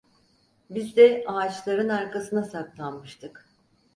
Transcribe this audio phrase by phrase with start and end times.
[0.69, 3.49] Biz de ağaçların arkasına saklanmıştık.